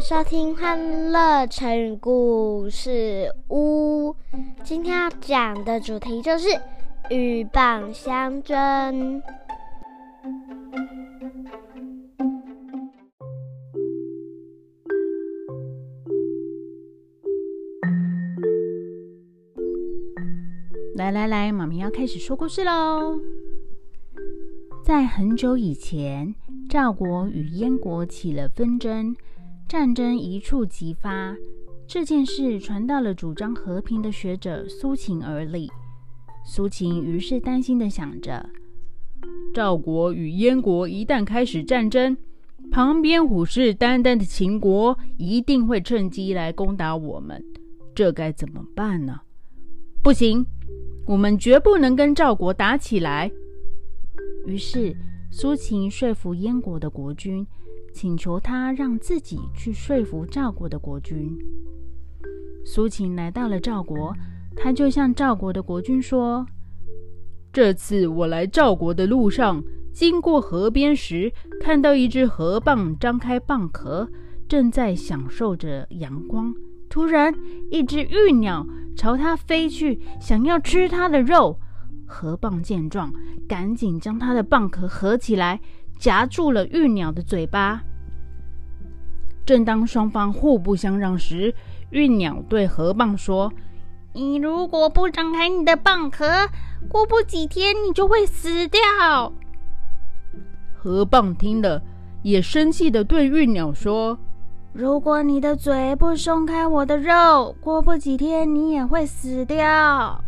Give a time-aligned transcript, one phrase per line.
[0.00, 4.16] 收听欢乐成语故事屋。
[4.64, 6.48] 今天要讲的主题就是
[7.10, 9.22] 鹬蚌相争。
[20.94, 23.20] 来来来，妈咪要开始说故事喽。
[24.82, 26.34] 在很久以前，
[26.70, 29.14] 赵国与燕国起了纷争，
[29.70, 31.36] 战争一触即发。
[31.86, 35.70] 这件事传到了主张和平的学者苏秦耳里。
[36.44, 38.50] 苏秦于是担心的想着：
[39.54, 42.16] 赵国与燕国一旦开始战争，
[42.72, 47.40] 旁边虎视眈眈的秦国一定会趁机来攻打我们，
[47.94, 49.20] 这该怎么办呢？
[50.02, 50.44] 不行，
[51.06, 53.30] 我们绝不能跟赵国打起来。
[54.46, 54.96] 于是，
[55.30, 57.46] 苏秦说服燕国的国君，
[57.92, 61.36] 请求他让自己去说服赵国的国君。
[62.64, 64.14] 苏秦来到了赵国，
[64.56, 66.46] 他就向赵国的国君说
[67.52, 74.08] ：“这次我来赵国的路上，经过河边时，看到一只河蚌张开蚌壳，
[74.46, 76.54] 正在享受着阳光。
[76.88, 77.34] 突然，
[77.70, 78.66] 一只玉鸟
[78.96, 81.58] 朝它飞去，想要吃它的肉。”
[82.06, 83.12] 河蚌见状，
[83.48, 85.60] 赶紧将它的蚌壳合起来，
[86.00, 87.82] 夹住了玉鸟的嘴巴。
[89.44, 91.54] 正当双方互不相让时，
[91.90, 93.52] 玉鸟对河蚌说
[94.14, 96.26] ：“你如果不张开你的蚌壳，
[96.88, 98.80] 过不几天你就会死掉。”
[100.74, 101.82] 河蚌听了，
[102.22, 104.18] 也生气的对玉鸟说
[104.72, 110.24] ：“如果你的嘴不松开我的肉，过不几天你也会死掉。”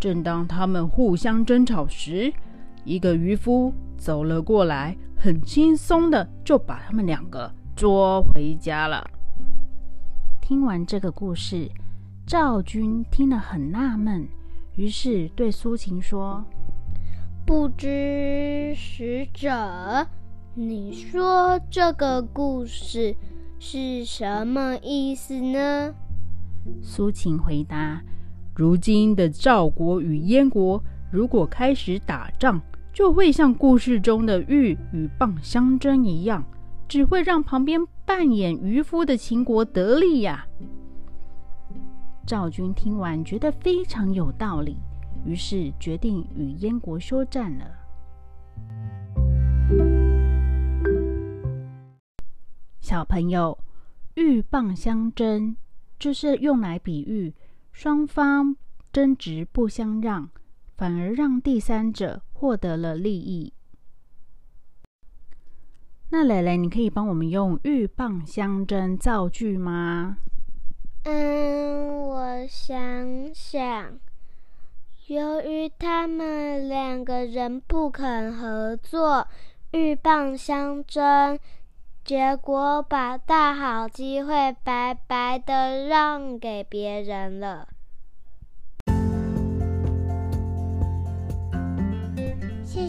[0.00, 2.32] 正当他们互相争吵时，
[2.84, 9.04] 一个渔夫走了过来，很轻松的就把他们两个捉回家了。
[10.40, 11.68] 听完这个故事，
[12.26, 14.28] 赵军听了很纳闷，
[14.76, 16.44] 于是对苏秦说
[17.44, 20.06] ：“不知使者，
[20.54, 23.16] 你说这个故事
[23.58, 25.94] 是什么意思呢？”
[26.82, 28.02] 苏秦回答。
[28.54, 32.58] 如今的赵国与燕国，如果开始打仗，
[32.96, 36.42] 就会像故事中的玉与蚌相争一样，
[36.88, 40.46] 只会让旁边扮演渔夫的秦国得利呀。
[42.26, 44.78] 赵军听完，觉得非常有道理，
[45.26, 47.66] 于是决定与燕国休战了。
[52.80, 53.58] 小朋友，
[54.14, 55.54] 鹬蚌相争，
[55.98, 57.34] 就是用来比喻。
[57.72, 58.56] 双方
[58.90, 60.30] 争执不相让，
[60.76, 63.52] 反而让第三者获得了利益。
[66.10, 70.18] 那蕾蕾，你可以帮我们用“鹬蚌相争”造句吗？
[71.04, 73.98] 嗯，我想想。
[75.08, 79.26] 由于他们两个人不肯合作，
[79.72, 81.38] 鹬蚌相争，
[82.04, 87.68] 结果把大好机会白白的让给别人了。